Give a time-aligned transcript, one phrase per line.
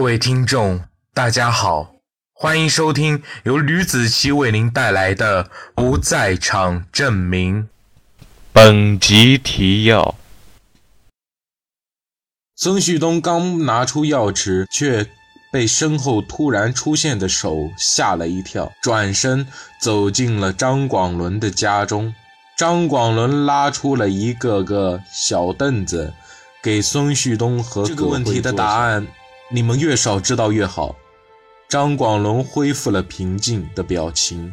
[0.00, 0.80] 各位听众，
[1.12, 1.92] 大家好，
[2.32, 7.64] 欢迎收听由吕子奇为您带来的《不在场证明》。
[8.50, 10.14] 本集提要：
[12.56, 15.06] 孙旭东刚拿出钥匙，却
[15.52, 19.46] 被身后突然出现的手吓了一跳，转身
[19.82, 22.14] 走进了张广伦的家中。
[22.56, 26.14] 张广伦拉出了一个个小凳子，
[26.62, 29.06] 给孙旭东和这个问题的答案。
[29.52, 30.96] 你们越少知道越好。
[31.68, 34.52] 张广龙恢复了平静的表情，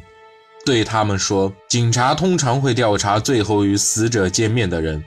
[0.65, 5.03] 对他们说：“警察通常会调查最后与死者见面的人。”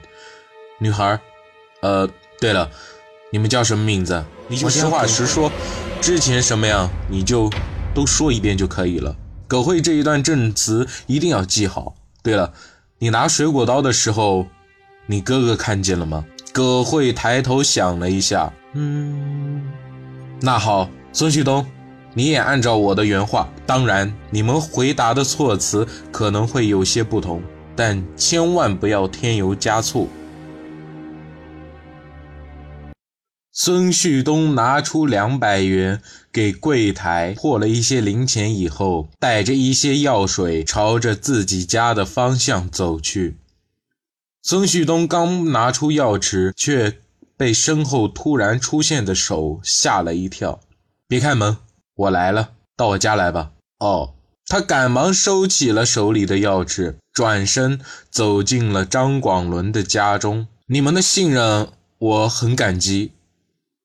[0.79, 1.19] 女孩，
[1.81, 2.09] 呃，
[2.39, 2.69] 对了，
[3.31, 4.23] 你们叫什么名字？
[4.47, 5.51] 你就实话实说，
[6.01, 7.49] 之前什么样你就
[7.93, 9.15] 都说一遍就可以了。
[9.47, 11.95] 葛慧这一段证词一定要记好。
[12.23, 12.53] 对了，
[12.99, 14.47] 你拿水果刀的时候，
[15.05, 16.25] 你哥哥看见了吗？
[16.51, 19.61] 葛慧抬头想了一下，嗯。
[20.41, 21.65] 那好，孙旭东，
[22.13, 23.47] 你也按照我的原话。
[23.65, 27.43] 当然，你们回答的措辞可能会有些不同，
[27.75, 30.09] 但千万不要添油加醋。
[33.51, 43.35] 孙旭东拿出两百元给柜台破了一些零钱以后，带着一些药水朝着自己家的方向走去。
[44.41, 46.97] 孙旭东刚拿出药匙，却。
[47.41, 50.59] 被身后突然出现的手吓了一跳，
[51.07, 51.57] 别开门，
[51.95, 53.53] 我来了，到我家来吧。
[53.79, 54.13] 哦，
[54.45, 57.81] 他赶忙收起了手里的钥匙，转身
[58.11, 60.45] 走进了张广伦的家中。
[60.67, 63.13] 你们的信任我很感激，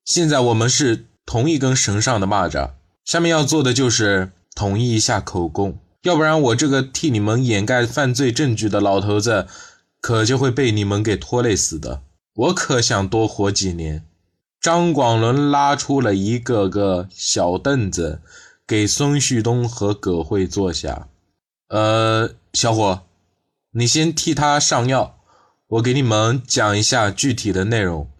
[0.04, 2.72] 现在我们是同一根绳上的蚂蚱，
[3.06, 9.46] 下面要做的就是统一一下口供，要不然我这个替你们掩盖犯罪证据的老头子，
[10.02, 12.02] 可就会被你们给拖累死的。
[12.36, 14.04] 我可想多活几年。
[14.60, 18.20] 张广伦拉出了一个个小凳子，
[18.66, 21.08] 给孙旭东和葛慧坐下。
[21.68, 23.02] 呃，小伙，
[23.70, 25.18] 你先替他上药，
[25.68, 28.10] 我给你们讲一下具体的内容。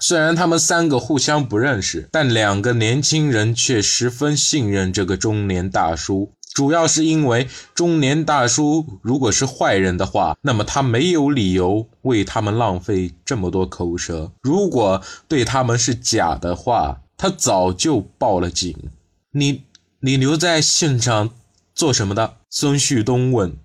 [0.00, 6.32] 虽然他们三个互相不认识，但两个年轻人却十分信任这个中年大叔。
[6.54, 18.90] 主要是因为中年大叔如果是坏人的话，那么他没有理由为他们浪费这么多口舌；如果对他们是假的话，他早就报了警。
[19.32, 19.64] 你
[20.00, 21.30] 你留在现场
[21.74, 22.36] 做什么的？
[22.50, 23.56] 孙旭东问。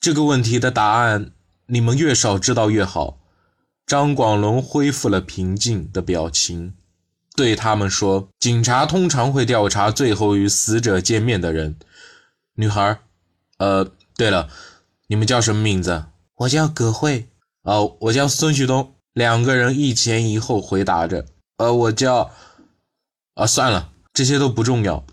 [0.00, 1.32] 这个问题的答案，
[1.66, 3.18] 你们越少知道越好。
[3.84, 6.74] 张广龙恢复了平静的表情。
[7.38, 11.76] 对他们说：“警察通常会调查最后与死者见面的人。”
[12.58, 12.98] 女孩，
[13.58, 14.48] 呃，对了，
[15.06, 16.06] 你们叫什么名字？
[16.34, 17.28] 我叫葛慧。
[17.62, 18.96] 哦，我叫孙旭东。
[19.12, 21.26] 两个人一前一后回答着。
[21.58, 22.32] 呃，我叫……
[23.34, 25.06] 啊，算了，这些都不重要。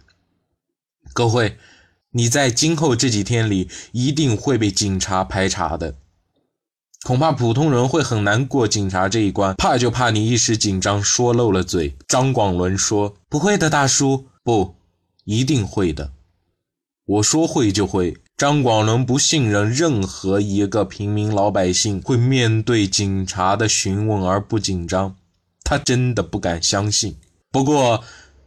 [1.14, 1.60] 葛慧，
[2.10, 5.94] 你在今后这几天里一定会被警察排查的。
[7.06, 11.96] 恐怕普通人会很难过警察这一关，怕就怕你一时紧张说漏了嘴。
[12.08, 14.74] 张广伦说：“不会的，大叔，不，
[15.24, 16.14] 一定会的。
[17.06, 25.16] 我说会就会。”张广伦不信任任何一个平民老百姓会面对警察的询问而不紧张，
[25.64, 27.16] 他真的不敢相信。
[27.52, 28.04] 不过，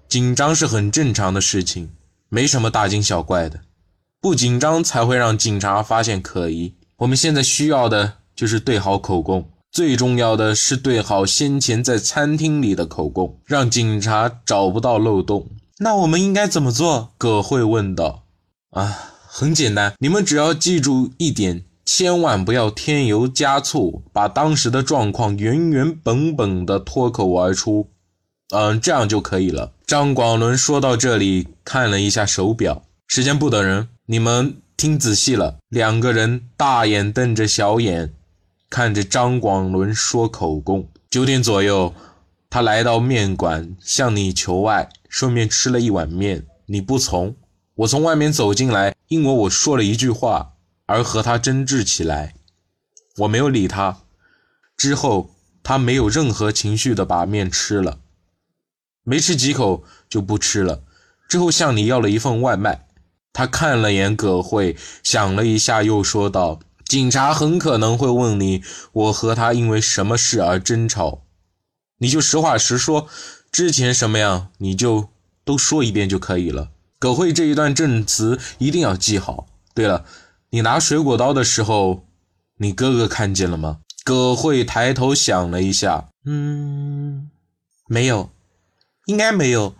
[0.09, 1.91] 紧张是很正常的事情，
[2.29, 3.61] 没什么大惊小怪的。
[4.21, 6.75] 不紧张才会让警察发现可疑。
[6.97, 8.15] 我们现在需要的。
[8.38, 15.49] 就是对好口供，最重要的是对好先前在餐厅里的口供，让警察找不到漏洞。
[15.78, 17.10] 那我们应该怎么做？
[17.19, 18.22] 葛慧问道。
[18.71, 18.97] 啊，
[19.27, 27.91] 很简单，你们只要记住一点，千万不要添油加醋，把当时的状况原原本本的脱口而出。
[28.54, 29.72] 嗯，这样就可以了。
[29.84, 35.56] 张广伦说到这里，看了一下手表，时间不等人，你们听仔细了。
[35.69, 38.15] 两个人大眼瞪着小眼。
[38.71, 41.95] 看着张广伦说口供，九点左右，
[42.51, 46.47] 他来到面馆向你求爱，顺便吃了一碗面。
[46.66, 47.34] 你不从，
[47.77, 50.53] 我从外面走进来，因为我说了一句话
[50.84, 52.34] 而和他争执起来。
[53.19, 54.03] 我没有理他，
[54.77, 58.01] 之后他没有任何情绪的把面吃了，
[59.03, 60.83] 没吃几口就不吃了。
[61.27, 62.87] 之后向你要了一份外卖，
[63.33, 66.60] 他看了眼葛慧，想了一下，又说道。
[66.89, 68.63] 警察很可能会问你，
[68.93, 71.25] 我和他因为什么事而争吵，
[71.99, 73.07] 你就实话实说，
[73.53, 75.11] 之前什么样你就
[75.45, 76.71] 都说一遍就可以了。
[76.99, 79.47] 葛慧这一段证词一定要记好。
[79.75, 80.07] 对了，
[80.51, 82.07] 你拿水果刀的时候，
[82.57, 83.81] 你哥哥看见了吗？
[84.03, 87.31] 葛慧抬头想了一下，嗯，
[87.87, 88.31] 没有。
[89.05, 89.75] 应该没有，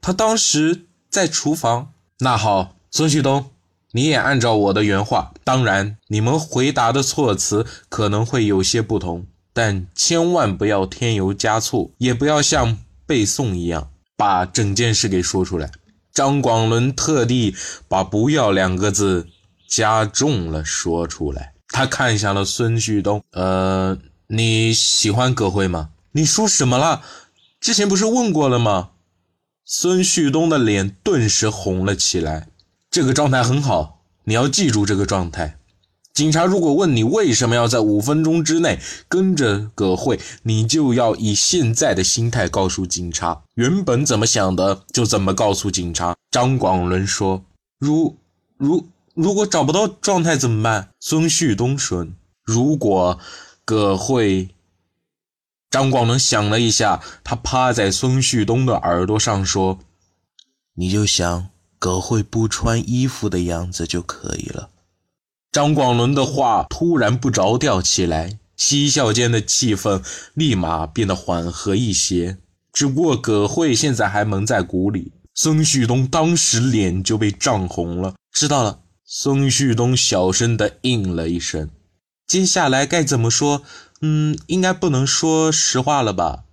[0.00, 1.92] 他当时在厨房。
[2.20, 3.50] 那好，孙旭东，
[3.92, 5.32] 你也按照我的原话。
[5.44, 15.70] 当然，你们回答的措辞可能会有些不同，但千万不要添油加醋，也不要像背诵一样把整件事给说出来。
[16.12, 17.54] 张广伦特地
[17.88, 19.28] 把“不要”两个字
[19.68, 21.54] 加重了说出来。
[21.68, 23.96] 他看向了孙旭东，呃，
[24.26, 25.90] 你喜欢葛辉吗？
[26.12, 27.02] 你说什么了？
[27.60, 28.90] 之前不是问过了吗？
[29.64, 32.48] 孙旭东的脸顿时红了起来。
[32.90, 35.58] 这个状态很好，你要记住这个状态。
[36.12, 46.16] 警察如果问你为什么要在五分钟之内跟着葛慧，你就要以现在的心态告诉警察，原本怎么想的就怎么告诉警察。
[46.32, 47.44] 张广伦说
[47.78, 48.16] ：“如
[48.56, 52.08] 如如果找不到状态怎么办？”孙旭东说
[52.42, 53.20] ：“如果
[53.64, 54.48] 葛慧。”
[55.70, 59.78] 张广伦想了一下，他趴在孙旭东的耳朵上说
[60.74, 61.49] ：“你就想
[61.80, 64.70] 葛慧不穿衣服的样子就可以了。”
[65.50, 70.00] 张广伦的话突然不着调起来，嬉笑间的气氛
[70.34, 72.38] 立马变得缓和一些。
[72.72, 78.14] 只不过葛慧现在还蒙在鼓里，孙旭东当时脸就被涨红了。
[78.30, 81.68] 知道了，孙旭东小声的应了一声。
[82.28, 83.62] 接下来该怎么说？
[84.02, 86.44] 嗯，应该不能说实话了吧？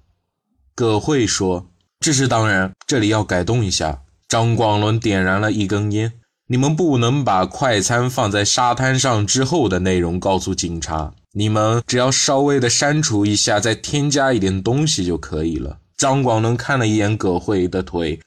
[0.73, 1.69] 葛慧说
[2.01, 6.13] ：“这是当然，这里要改动一下。”张广伦点燃了一根烟
[6.47, 18.19] ：“你们不能把快餐放在沙滩上之后的内容告诉警察，你们只要稍微的删除一下，再添加一点东西就可以了。”张广伦看了一眼葛慧的腿，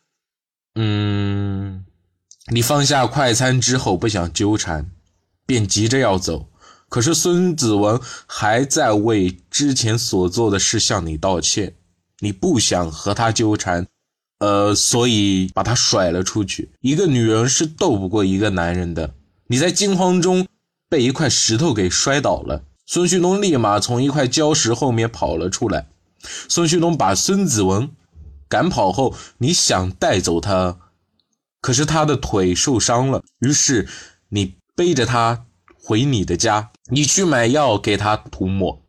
[0.74, 1.84] 嗯，
[2.50, 4.90] 你放下快餐之后不想纠缠，
[5.46, 6.48] 便急着要走。
[6.88, 11.74] 可是孙子文还在为之前所做的事向你道歉，
[12.18, 13.86] 你不想和他纠缠，
[14.40, 16.70] 呃，所以把他甩了出去。
[16.80, 19.14] 一个女人是斗不过一个男人的。
[19.46, 20.46] 你在惊慌中
[20.88, 25.86] 被一块石头给摔倒了，孙旭东立马从一块礁石后面跑了出来。
[26.48, 27.88] 孙旭东把孙子文
[28.48, 30.76] 赶跑后，你想带走他，
[31.60, 33.88] 可是他的腿受伤了，于是
[34.30, 35.46] 你背着他。
[35.82, 38.82] 回你的家，你去买药给他涂抹，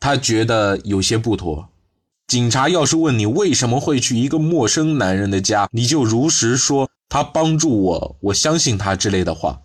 [0.00, 1.68] 他觉得有些不妥。
[2.26, 9.62] 警察要是问你为什么会去一个陌生男人的家，你就如实说他帮助我，我相信他之类的话。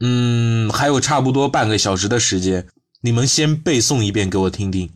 [0.00, 2.66] 嗯，还有差不多半个小时的时间，
[3.02, 4.90] 你们先背诵一遍给我听听。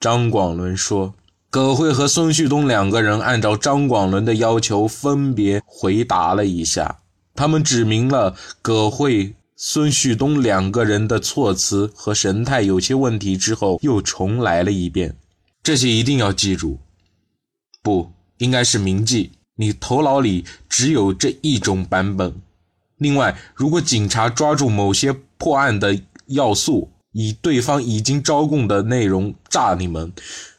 [0.00, 1.14] 张广伦说
[1.50, 7.00] ：“葛慧和孙旭东两个人按照张广伦的要求分别回答了一下，
[7.34, 9.34] 他们指明了葛慧。”
[9.64, 15.14] 孙旭东两个人的措辞和神态有些问题，之后又重来了一遍。
[15.62, 16.80] 这些一定要记住，
[17.82, 19.32] 不应该是铭记。
[19.56, 22.34] 你头脑里只有这一种版本。
[22.96, 30.12] 另外，如果警察抓住某些破案的要素，以对方已经招供的内容炸你们，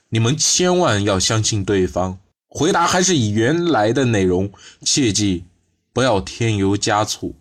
[0.09, 2.19] 你们千万要相信对方。
[2.47, 4.51] 回答还是以原来的内容，
[4.81, 5.45] 切记
[5.91, 7.35] 不要添油加醋。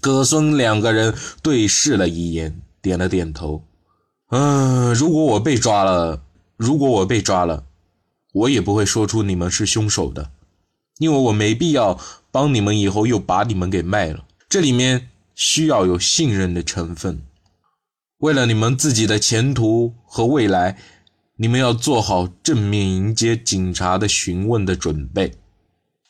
[0.00, 3.64] 葛孙两个人对视了一眼，点了点头。
[4.30, 6.22] 嗯，如果我被抓了，
[6.58, 7.64] 如果我被抓了，
[8.34, 10.30] 我也不会说出你们是凶手的，
[10.98, 11.98] 因为我没必要
[12.30, 14.24] 帮你们，以后又把你们给卖了。
[14.48, 17.22] 这里面需要有信任的成分。
[18.18, 20.76] 为了你们自己的前途和未来，
[21.36, 25.32] 你们要做好正面迎接警察的询问的准备。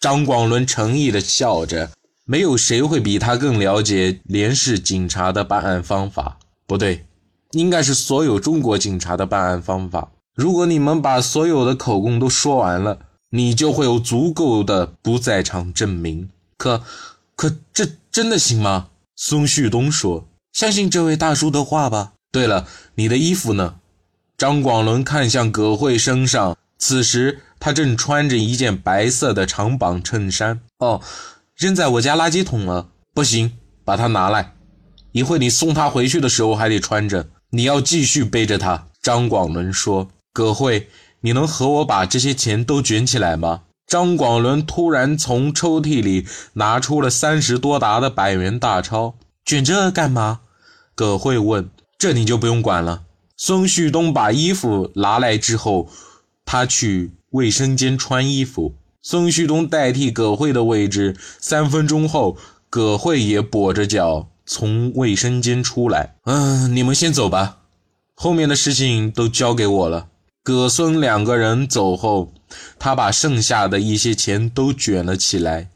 [0.01, 1.91] 张广伦诚意地笑着。
[2.31, 7.07] 没有谁会比他更了解连氏警察的办案方法，不对，
[7.53, 10.13] 应该是所有中国警察的办案方法。
[10.39, 16.31] 如果你们把所有的口供都说完了，你就会有足够的不在场证明。
[16.57, 16.85] 可，
[17.35, 18.91] 可这真的行吗？
[19.17, 23.81] 孙旭东说：“相信这位大叔的话吧。”对了，你的衣服呢？
[24.37, 30.61] 张广伦看向葛慧身上，此时他正穿着一件白色的长绑衬衫。
[30.79, 31.01] 哦。
[31.57, 34.55] 扔在我家垃圾桶了，不行，把它拿来。
[35.11, 37.27] 一会你送他回去的时候还得穿着。
[37.51, 38.87] 你要继续背着他。
[39.03, 40.89] 张广伦说：“葛慧，
[41.21, 50.41] 你能和我把这些钱都卷起来吗？”张广伦突然从抽屉里拿出了三十多沓的百元大钞，卷这干嘛？
[50.95, 51.71] 葛慧问。
[51.97, 53.05] 这你就不用管了。
[53.37, 55.89] 孙旭东把衣服拿来之后，
[56.45, 58.75] 他去卫生间穿衣服。
[59.01, 61.17] 孙旭东代替葛慧的位置。
[61.41, 62.37] 三分钟后，
[62.69, 66.15] 葛慧也跛着脚从卫生间出来。
[66.25, 67.63] 嗯，你们先走吧，
[68.15, 70.09] 后面的事情都交给我了。
[70.49, 72.33] 葛孙两个人走后，
[72.79, 75.69] 他把剩下的一些钱都卷了起来，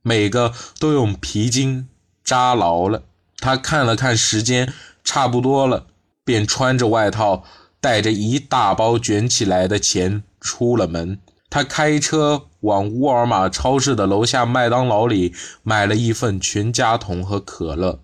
[0.00, 1.88] 每个都用皮筋
[2.22, 3.02] 扎牢了。
[3.38, 4.72] 他看了看时间，
[5.02, 5.88] 差不多了，
[6.24, 7.42] 便穿着外套，
[7.80, 11.18] 带着一大包卷起来的钱出了门。
[11.50, 15.34] 他开车往沃尔玛超市的楼下麦当劳里
[15.64, 17.98] 买了一份全家桶和可乐，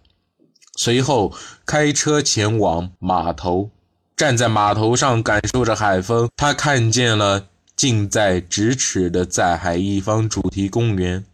[0.76, 1.32] 随后
[1.64, 3.70] 开车前往码头。
[4.16, 11.24] 站在码头上感受着海风，他看见了近在咫尺的在海一方主题公园。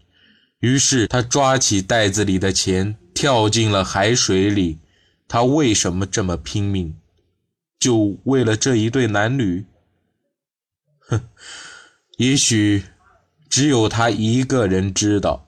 [0.61, 4.78] 于是他抓起袋子里的钱，跳进了海水里。
[5.28, 6.97] 他为什么这么拼命？
[7.78, 9.66] 就为了这一对男女？
[11.00, 11.20] 哼，
[12.16, 12.85] 也许
[13.49, 15.47] 只有他一个人知道。